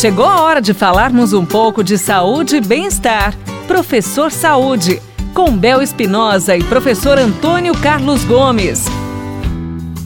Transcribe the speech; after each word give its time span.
Chegou 0.00 0.24
a 0.24 0.40
hora 0.40 0.62
de 0.62 0.72
falarmos 0.72 1.34
um 1.34 1.44
pouco 1.44 1.84
de 1.84 1.98
saúde 1.98 2.56
e 2.56 2.60
bem-estar. 2.62 3.36
Professor 3.68 4.32
Saúde, 4.32 4.98
com 5.34 5.54
Bel 5.54 5.82
Espinosa 5.82 6.56
e 6.56 6.64
professor 6.64 7.18
Antônio 7.18 7.74
Carlos 7.74 8.24
Gomes. 8.24 8.86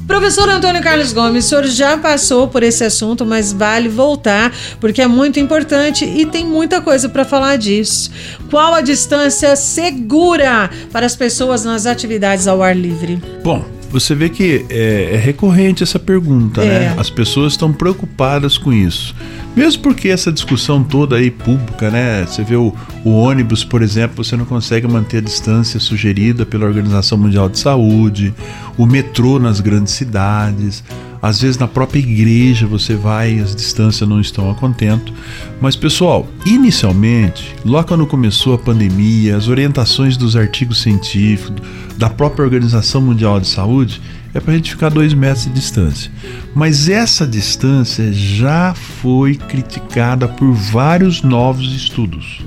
Professor 0.04 0.48
Antônio 0.48 0.82
Carlos 0.82 1.12
Gomes, 1.12 1.44
o 1.44 1.48
senhor 1.48 1.64
já 1.66 1.96
passou 1.96 2.48
por 2.48 2.64
esse 2.64 2.82
assunto, 2.82 3.24
mas 3.24 3.52
vale 3.52 3.88
voltar 3.88 4.52
porque 4.80 5.00
é 5.00 5.06
muito 5.06 5.38
importante 5.38 6.04
e 6.04 6.26
tem 6.26 6.44
muita 6.44 6.80
coisa 6.80 7.08
para 7.08 7.24
falar 7.24 7.56
disso. 7.56 8.10
Qual 8.50 8.74
a 8.74 8.80
distância 8.80 9.54
segura 9.54 10.70
para 10.90 11.06
as 11.06 11.14
pessoas 11.14 11.64
nas 11.64 11.86
atividades 11.86 12.48
ao 12.48 12.64
ar 12.64 12.76
livre? 12.76 13.22
Bom, 13.44 13.64
você 13.94 14.12
vê 14.12 14.28
que 14.28 14.66
é, 14.68 15.14
é 15.14 15.16
recorrente 15.16 15.84
essa 15.84 16.00
pergunta, 16.00 16.62
é. 16.62 16.66
né? 16.66 16.94
As 16.98 17.08
pessoas 17.08 17.52
estão 17.52 17.72
preocupadas 17.72 18.58
com 18.58 18.72
isso. 18.72 19.14
Mesmo 19.54 19.84
porque 19.84 20.08
essa 20.08 20.32
discussão 20.32 20.82
toda 20.82 21.14
aí 21.14 21.30
pública, 21.30 21.92
né? 21.92 22.26
Você 22.26 22.42
vê 22.42 22.56
o, 22.56 22.74
o, 23.04 23.10
ônibus, 23.10 23.62
por 23.62 23.82
exemplo, 23.82 24.24
você 24.24 24.36
não 24.36 24.44
consegue 24.44 24.88
manter 24.88 25.18
a 25.18 25.20
distância 25.20 25.78
sugerida 25.78 26.44
pela 26.44 26.66
Organização 26.66 27.16
Mundial 27.16 27.48
de 27.48 27.60
Saúde, 27.60 28.34
o 28.76 28.84
metrô 28.84 29.38
nas 29.38 29.60
grandes 29.60 29.94
cidades, 29.94 30.82
às 31.24 31.40
vezes 31.40 31.56
na 31.56 31.66
própria 31.66 32.00
igreja 32.00 32.66
você 32.66 32.94
vai, 32.94 33.38
as 33.38 33.56
distâncias 33.56 34.06
não 34.06 34.20
estão 34.20 34.50
a 34.50 34.54
contento. 34.54 35.10
Mas 35.58 35.74
pessoal, 35.74 36.28
inicialmente, 36.44 37.56
logo 37.64 37.88
quando 37.88 38.06
começou 38.06 38.52
a 38.52 38.58
pandemia, 38.58 39.34
as 39.34 39.48
orientações 39.48 40.18
dos 40.18 40.36
artigos 40.36 40.82
científicos, 40.82 41.62
da 41.96 42.10
própria 42.10 42.44
Organização 42.44 43.00
Mundial 43.00 43.40
de 43.40 43.46
Saúde, 43.46 44.02
é 44.34 44.40
para 44.40 44.52
a 44.52 44.56
gente 44.56 44.72
ficar 44.72 44.90
dois 44.90 45.14
metros 45.14 45.46
de 45.46 45.52
distância. 45.52 46.12
Mas 46.54 46.90
essa 46.90 47.26
distância 47.26 48.12
já 48.12 48.74
foi 48.74 49.34
criticada 49.34 50.28
por 50.28 50.52
vários 50.52 51.22
novos 51.22 51.74
estudos, 51.74 52.42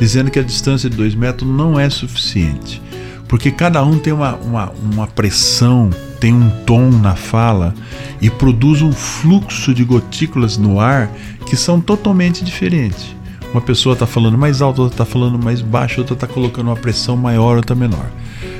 dizendo 0.00 0.32
que 0.32 0.40
a 0.40 0.42
distância 0.42 0.90
de 0.90 0.96
dois 0.96 1.14
metros 1.14 1.48
não 1.48 1.78
é 1.78 1.88
suficiente, 1.88 2.82
porque 3.28 3.52
cada 3.52 3.84
um 3.84 4.00
tem 4.00 4.12
uma, 4.12 4.34
uma, 4.34 4.72
uma 4.82 5.06
pressão, 5.06 5.90
tem 6.20 6.32
um 6.32 6.50
tom 6.64 6.90
na 6.90 7.14
fala 7.14 7.74
e 8.20 8.30
produz 8.30 8.82
um 8.82 8.92
fluxo 8.92 9.72
de 9.74 9.84
gotículas 9.84 10.56
no 10.56 10.80
ar 10.80 11.10
que 11.46 11.56
são 11.56 11.80
totalmente 11.80 12.44
diferentes. 12.44 13.14
Uma 13.52 13.60
pessoa 13.60 13.92
está 13.92 14.06
falando 14.06 14.36
mais 14.36 14.60
alto, 14.60 14.82
outra 14.82 14.94
está 14.94 15.04
falando 15.04 15.38
mais 15.38 15.62
baixo, 15.62 16.00
outra 16.00 16.14
está 16.14 16.26
colocando 16.26 16.68
uma 16.68 16.76
pressão 16.76 17.16
maior, 17.16 17.56
outra 17.56 17.76
menor. 17.76 18.06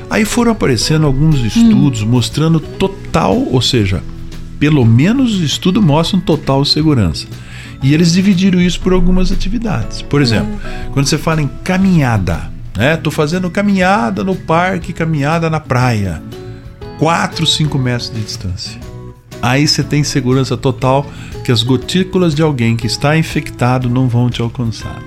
Aí 0.08 0.24
foram 0.24 0.52
aparecendo 0.52 1.04
alguns 1.04 1.40
estudos 1.40 2.02
hum. 2.02 2.06
mostrando 2.06 2.60
total, 2.60 3.36
ou 3.36 3.60
seja, 3.60 4.02
pelo 4.58 4.84
menos 4.84 5.34
os 5.34 5.40
estudos 5.40 5.84
mostram 5.84 6.20
total 6.20 6.64
segurança. 6.64 7.27
E 7.82 7.92
eles 7.92 8.12
dividiram 8.12 8.60
isso 8.60 8.80
por 8.80 8.92
algumas 8.92 9.30
atividades. 9.30 10.00
Por 10.00 10.22
exemplo, 10.22 10.54
hum. 10.54 10.90
quando 10.92 11.06
você 11.06 11.18
fala 11.18 11.42
em 11.42 11.50
caminhada, 11.64 12.50
né? 12.77 12.96
Tô 12.96 13.10
fazendo 13.10 13.50
caminhada 13.50 14.22
no 14.22 14.36
parque, 14.36 14.92
caminhada 14.92 15.48
na 15.48 15.58
praia. 15.58 16.22
4, 16.98 17.47
5 17.47 17.78
metros 17.78 18.11
de 18.11 18.20
distância. 18.20 18.80
Aí 19.42 19.66
você 19.66 19.83
tem 19.83 20.02
segurança 20.02 20.56
total 20.56 21.06
que 21.44 21.52
as 21.52 21.62
gotículas 21.62 22.34
de 22.34 22.42
alguém 22.42 22.77
que 22.77 22.86
está 22.86 23.16
infectado 23.16 23.89
não 23.89 24.08
vão 24.08 24.28
te 24.30 24.41
alcançar. 24.42 24.98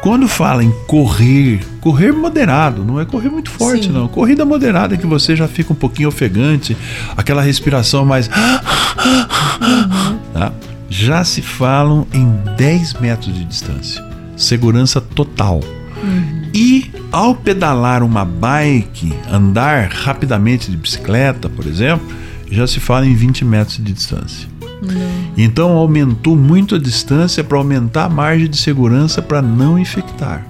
Quando 0.00 0.28
fala 0.28 0.62
em 0.62 0.70
correr, 0.86 1.66
correr 1.80 2.12
moderado, 2.12 2.84
não 2.84 3.00
é 3.00 3.04
correr 3.04 3.28
muito 3.28 3.50
forte, 3.50 3.86
Sim. 3.86 3.92
não. 3.92 4.06
Corrida 4.06 4.44
moderada 4.44 4.96
que 4.96 5.06
você 5.06 5.34
já 5.34 5.48
fica 5.48 5.72
um 5.72 5.76
pouquinho 5.76 6.08
ofegante, 6.08 6.76
aquela 7.16 7.42
respiração 7.42 8.04
mais. 8.04 8.28
Uhum. 8.28 10.18
Tá? 10.32 10.52
Já 10.88 11.24
se 11.24 11.42
falam 11.42 12.06
em 12.12 12.30
10 12.56 12.94
metros 13.00 13.34
de 13.34 13.44
distância. 13.44 14.04
Segurança 14.36 15.00
total. 15.00 15.60
Uhum. 16.02 16.45
E 16.52 16.90
ao 17.12 17.34
pedalar 17.34 18.02
uma 18.02 18.24
bike, 18.24 19.12
andar 19.30 19.88
rapidamente 19.90 20.70
de 20.70 20.76
bicicleta, 20.76 21.48
por 21.48 21.66
exemplo, 21.66 22.06
já 22.50 22.66
se 22.66 22.80
fala 22.80 23.06
em 23.06 23.14
20 23.14 23.44
metros 23.44 23.76
de 23.76 23.92
distância. 23.92 24.48
Não. 24.82 25.32
Então 25.36 25.72
aumentou 25.72 26.36
muito 26.36 26.74
a 26.74 26.78
distância 26.78 27.42
para 27.42 27.58
aumentar 27.58 28.04
a 28.04 28.08
margem 28.08 28.48
de 28.48 28.56
segurança 28.56 29.20
para 29.20 29.42
não 29.42 29.78
infectar. 29.78 30.46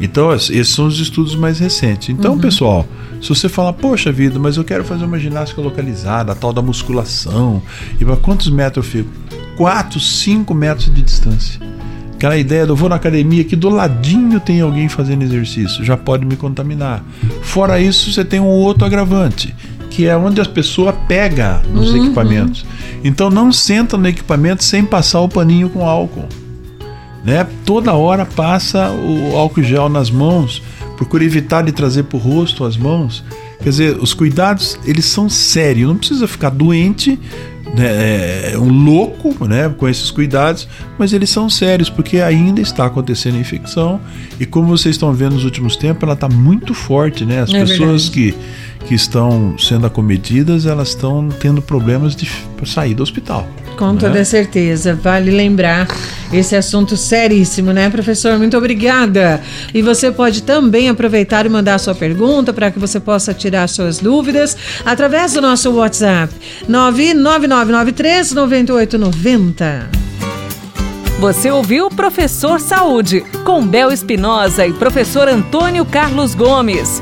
Então, 0.00 0.34
esses 0.34 0.68
são 0.68 0.86
os 0.86 1.00
estudos 1.00 1.34
mais 1.34 1.58
recentes. 1.58 2.10
Então, 2.10 2.34
uhum. 2.34 2.38
pessoal, 2.38 2.86
se 3.20 3.28
você 3.28 3.48
falar, 3.48 3.72
poxa 3.72 4.12
vida, 4.12 4.38
mas 4.38 4.56
eu 4.56 4.64
quero 4.64 4.84
fazer 4.84 5.04
uma 5.04 5.18
ginástica 5.18 5.60
localizada, 5.60 6.32
a 6.32 6.34
tal 6.34 6.52
da 6.52 6.60
musculação, 6.60 7.62
e 7.98 8.04
para 8.04 8.16
quantos 8.16 8.50
metros 8.50 8.84
eu 8.84 8.92
fico? 8.92 9.10
4, 9.56 9.98
5 9.98 10.54
metros 10.54 10.94
de 10.94 11.00
distância. 11.00 11.60
Aquela 12.16 12.36
ideia 12.38 12.66
do 12.66 12.72
eu 12.72 12.76
vou 12.76 12.88
na 12.88 12.96
academia 12.96 13.44
que 13.44 13.54
do 13.54 13.68
ladinho 13.68 14.40
tem 14.40 14.62
alguém 14.62 14.88
fazendo 14.88 15.22
exercício, 15.22 15.84
já 15.84 15.98
pode 15.98 16.24
me 16.24 16.34
contaminar. 16.34 17.04
Fora 17.42 17.78
isso, 17.78 18.10
você 18.10 18.24
tem 18.24 18.40
um 18.40 18.46
outro 18.46 18.86
agravante 18.86 19.54
que 19.96 20.06
é 20.06 20.14
onde 20.14 20.42
a 20.42 20.44
pessoa 20.44 20.92
pega 20.92 21.62
nos 21.72 21.90
uhum. 21.90 22.04
equipamentos. 22.04 22.66
Então 23.02 23.30
não 23.30 23.50
senta 23.50 23.96
no 23.96 24.06
equipamento 24.06 24.62
sem 24.62 24.84
passar 24.84 25.20
o 25.20 25.28
paninho 25.28 25.70
com 25.70 25.88
álcool. 25.88 26.28
Né? 27.24 27.46
Toda 27.64 27.94
hora 27.94 28.26
passa 28.26 28.90
o 28.90 29.34
álcool 29.34 29.62
gel 29.62 29.88
nas 29.88 30.10
mãos, 30.10 30.62
procura 30.98 31.24
evitar 31.24 31.64
de 31.64 31.72
trazer 31.72 32.02
para 32.02 32.18
o 32.18 32.20
rosto 32.20 32.64
as 32.64 32.76
mãos. 32.76 33.24
Quer 33.58 33.70
dizer, 33.70 33.96
os 33.98 34.12
cuidados 34.12 34.78
eles 34.84 35.06
são 35.06 35.30
sérios, 35.30 35.88
não 35.88 35.96
precisa 35.96 36.28
ficar 36.28 36.50
doente, 36.50 37.18
né, 37.74 38.52
é 38.52 38.58
um 38.58 38.68
louco 38.68 39.46
né, 39.46 39.68
com 39.76 39.88
esses 39.88 40.10
cuidados, 40.10 40.68
mas 40.98 41.12
eles 41.12 41.30
são 41.30 41.50
sérios 41.50 41.90
porque 41.90 42.20
ainda 42.20 42.60
está 42.60 42.86
acontecendo 42.86 43.36
a 43.36 43.40
infecção 43.40 44.00
e 44.38 44.46
como 44.46 44.68
vocês 44.68 44.94
estão 44.94 45.12
vendo 45.12 45.34
nos 45.34 45.44
últimos 45.44 45.76
tempos, 45.76 46.02
ela 46.02 46.14
está 46.14 46.28
muito 46.28 46.74
forte, 46.74 47.24
né? 47.24 47.40
As 47.40 47.52
é 47.52 47.60
pessoas 47.60 48.08
verdade. 48.08 48.10
que 48.10 48.66
que 48.86 48.94
estão 48.94 49.58
sendo 49.58 49.84
acometidas, 49.84 50.64
elas 50.64 50.90
estão 50.90 51.28
tendo 51.28 51.60
problemas 51.60 52.14
de 52.14 52.30
sair 52.64 52.94
do 52.94 53.02
hospital. 53.02 53.46
Com 53.76 53.92
né? 53.92 54.00
toda 54.00 54.24
certeza. 54.24 54.94
Vale 54.94 55.30
lembrar 55.30 55.86
esse 56.32 56.56
assunto 56.56 56.96
seríssimo, 56.96 57.72
né, 57.72 57.88
professor? 57.90 58.38
Muito 58.38 58.56
obrigada. 58.56 59.40
E 59.72 59.82
você 59.82 60.10
pode 60.10 60.42
também 60.42 60.88
aproveitar 60.88 61.46
e 61.46 61.48
mandar 61.48 61.78
sua 61.78 61.94
pergunta 61.94 62.52
para 62.52 62.70
que 62.70 62.78
você 62.78 62.98
possa 62.98 63.32
tirar 63.32 63.68
suas 63.68 63.98
dúvidas 63.98 64.56
através 64.84 65.34
do 65.34 65.40
nosso 65.40 65.70
WhatsApp 65.72 66.32
99993 66.68 68.32
9890. 68.32 70.06
Você 71.18 71.50
ouviu 71.50 71.88
Professor 71.88 72.60
Saúde, 72.60 73.24
com 73.42 73.66
Bel 73.66 73.90
Espinosa 73.90 74.66
e 74.66 74.72
professor 74.74 75.28
Antônio 75.28 75.84
Carlos 75.86 76.34
Gomes. 76.34 77.00